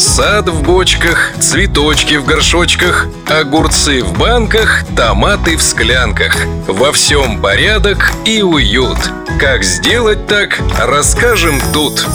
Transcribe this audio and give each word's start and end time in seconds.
Сад 0.00 0.48
в 0.48 0.62
бочках, 0.62 1.32
цветочки 1.40 2.14
в 2.14 2.24
горшочках, 2.24 3.06
огурцы 3.28 4.02
в 4.02 4.18
банках, 4.18 4.82
томаты 4.96 5.58
в 5.58 5.62
склянках. 5.62 6.34
Во 6.66 6.90
всем 6.90 7.38
порядок 7.42 8.10
и 8.24 8.40
уют. 8.40 8.96
Как 9.38 9.62
сделать 9.62 10.26
так, 10.26 10.58
расскажем 10.78 11.60
тут. 11.74 12.06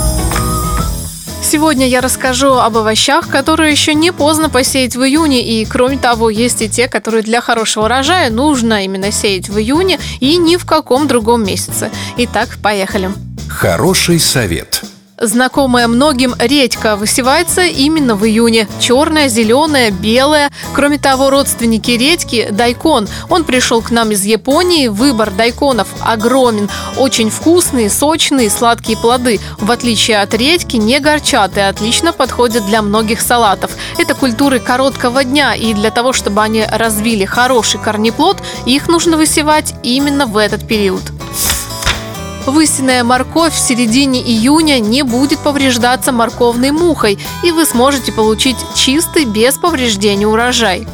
Сегодня 1.43 1.87
я 1.87 2.01
расскажу 2.01 2.53
об 2.53 2.75
овощах, 2.75 3.29
которые 3.29 3.69
еще 3.69 3.93
не 3.93 4.11
поздно 4.11 4.49
посеять 4.49 4.95
в 4.95 5.03
июне. 5.03 5.45
И 5.45 5.63
кроме 5.65 5.99
того, 5.99 6.31
есть 6.31 6.63
и 6.63 6.69
те, 6.69 6.87
которые 6.87 7.21
для 7.21 7.39
хорошего 7.39 7.85
урожая 7.85 8.31
нужно 8.31 8.83
именно 8.83 9.11
сеять 9.11 9.47
в 9.47 9.59
июне 9.59 9.99
и 10.19 10.37
ни 10.37 10.57
в 10.57 10.65
каком 10.65 11.07
другом 11.07 11.45
месяце. 11.45 11.91
Итак, 12.17 12.57
поехали. 12.63 13.11
Хороший 13.47 14.19
совет– 14.19 14.81
Знакомая 15.19 15.87
многим 15.87 16.35
редька 16.37 16.97
высевается 16.97 17.61
именно 17.61 18.15
в 18.15 18.25
июне. 18.25 18.67
Черная, 18.81 19.29
зеленая, 19.29 19.89
белая. 19.89 20.51
Кроме 20.73 20.97
того, 20.97 21.29
родственники 21.29 21.91
редьки– 21.91 22.49
дайкон. 22.51 23.07
Он 23.29 23.45
пришел 23.45 23.81
к 23.81 23.91
нам 23.91 24.11
из 24.11 24.25
Японии. 24.25 24.89
Выбор 24.89 25.31
дайконов 25.31 25.87
огромен. 26.01 26.69
Очень 26.97 27.29
вкусные, 27.29 27.89
сочные, 27.89 28.49
сладкие 28.49 28.97
плоды. 28.97 29.39
В 29.57 29.71
отличие 29.71 30.19
от 30.19 30.33
редьки, 30.33 30.75
не 30.75 30.99
горчат 30.99 31.57
и 31.57 31.61
отлично 31.61 32.11
подходят 32.11 32.65
для 32.65 32.81
многих 32.81 33.21
салатов. 33.21 33.71
Это 33.97 34.15
культуры 34.15 34.59
короткого 34.59 35.23
дня, 35.23 35.55
и 35.55 35.73
для 35.73 35.91
того, 35.91 36.11
чтобы 36.11 36.41
они 36.41 36.65
развили 36.69 37.23
хороший 37.23 37.79
корнеплод, 37.79 38.37
их 38.65 38.89
нужно 38.89 39.15
высевать 39.15 39.75
именно 39.81 40.25
в 40.25 40.35
этот 40.35 40.67
период. 40.67 41.03
Высеянная 42.45 43.03
морковь 43.03 43.53
в 43.53 43.59
середине 43.59 44.21
июня 44.21 44.79
не 44.79 45.01
будет 45.01 45.39
повреждаться 45.39 46.11
морковной 46.11 46.71
мухой, 46.71 47.17
и 47.43 47.51
вы 47.51 47.65
сможете 47.65 48.11
получить 48.11 48.57
чистый, 48.75 49.25
без 49.25 49.55
повреждений 49.55 50.25
урожай. 50.25 50.87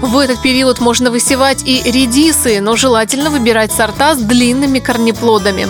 В 0.00 0.16
этот 0.18 0.42
период 0.42 0.80
можно 0.80 1.10
высевать 1.10 1.62
и 1.64 1.82
редисы, 1.84 2.60
но 2.60 2.76
желательно 2.76 3.30
выбирать 3.30 3.72
сорта 3.72 4.14
с 4.14 4.18
длинными 4.18 4.78
корнеплодами. 4.78 5.66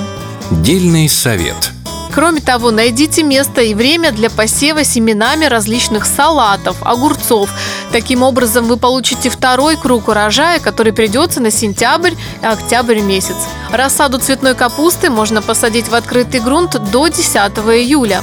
Дельный 0.51 1.09
совет– 1.09 1.73
Кроме 2.15 2.41
того, 2.41 2.71
найдите 2.71 3.23
место 3.23 3.61
и 3.61 3.75
время 3.75 4.13
для 4.13 4.31
посева 4.31 4.85
семенами 4.85 5.45
различных 5.45 6.07
салатов, 6.07 6.77
огурцов. 6.83 7.51
Таким 7.93 8.23
образом, 8.23 8.67
вы 8.67 8.77
получите 8.77 9.31
второй 9.31 9.77
круг 9.77 10.09
урожая, 10.09 10.59
который 10.59 10.93
придется 10.93 11.41
на 11.41 11.51
сентябрь 11.51 12.15
и 12.43 12.47
октябрь 12.47 13.01
месяц. 13.01 13.37
Рассаду 13.71 14.19
цветной 14.19 14.55
капусты 14.55 15.11
можно 15.11 15.43
посадить 15.43 15.89
в 15.89 15.95
открытый 15.95 16.41
грунт 16.41 16.77
до 16.91 17.09
10 17.09 17.35
июля. 17.35 18.23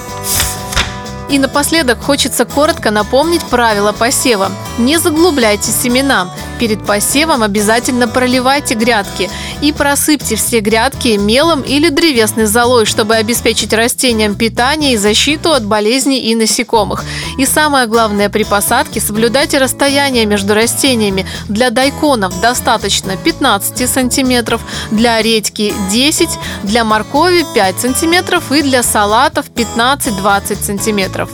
И 1.30 1.40
напоследок 1.40 2.02
хочется 2.04 2.46
коротко 2.46 2.92
напомнить 2.92 3.44
правила 3.46 3.92
посева. 3.92 4.52
Не 4.78 5.00
заглубляйте 5.00 5.72
семена. 5.72 6.30
Перед 6.60 6.86
посевом 6.86 7.44
обязательно 7.44 8.08
проливайте 8.08 8.76
грядки 8.76 9.30
и 9.62 9.72
просыпьте 9.72 10.36
все 10.36 10.60
грядки 10.60 11.18
мелом 11.18 11.62
или 11.62 11.90
древесной 11.90 12.46
золой, 12.46 12.86
чтобы 12.86 13.16
обеспечить 13.16 13.74
растениям 13.74 14.36
питание 14.36 14.94
и 14.94 14.98
защиту 14.98 15.52
от 15.52 15.66
болезней 15.66 16.20
и 16.20 16.36
насекомых. 16.36 17.04
И 17.38 17.46
самое 17.46 17.88
главное 17.88 18.30
при 18.30 18.44
посадке 18.44 19.02
соблюдайте 19.02 19.58
расстояние 19.58 20.26
между 20.26 20.54
растениями. 20.54 21.26
Для 21.50 21.70
дайконов 21.70 22.40
достаточно 22.40 23.18
15 23.18 23.90
сантиметров, 23.90 24.62
для 24.92 25.22
редьки 25.22 25.74
10, 25.92 26.30
для 26.64 26.84
моркови 26.84 27.46
5 27.54 27.80
сантиметров 27.80 28.52
и 28.52 28.62
для 28.62 28.84
салатов 28.84 29.46
15-20 29.56 30.64
сантиметров. 30.64 31.30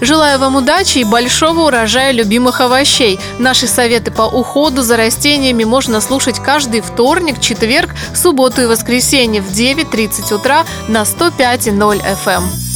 Желаю 0.00 0.38
вам 0.38 0.56
удачи 0.56 0.98
и 0.98 1.04
большого 1.04 1.66
урожая 1.66 2.12
любимых 2.12 2.60
овощей. 2.60 3.18
Наши 3.38 3.66
советы 3.66 4.10
по 4.10 4.22
уходу 4.22 4.82
за 4.82 4.96
растениями 4.96 5.64
можно 5.64 6.00
слушать 6.00 6.38
каждый 6.38 6.80
вторник, 6.80 7.40
четверг, 7.40 7.94
субботу 8.14 8.62
и 8.62 8.66
воскресенье 8.66 9.42
в 9.42 9.50
9.30 9.50 10.34
утра 10.34 10.64
на 10.88 11.02
105.0 11.02 12.02
FM. 12.24 12.67